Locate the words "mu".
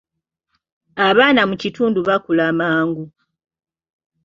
1.49-1.55